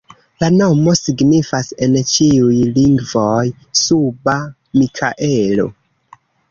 La 0.43 0.47
nomo 0.53 0.95
signifas 0.99 1.69
en 1.87 1.99
ĉiuj 2.13 2.57
lingvoj: 2.79 3.49
suba 3.85 4.39
Mikaelo. 4.83 5.73